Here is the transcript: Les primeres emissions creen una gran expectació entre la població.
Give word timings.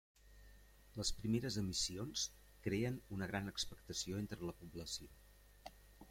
Les 0.99 1.09
primeres 1.17 1.57
emissions 1.61 2.23
creen 2.67 2.97
una 3.17 3.27
gran 3.33 3.51
expectació 3.51 4.17
entre 4.23 4.49
la 4.51 4.55
població. 4.63 5.11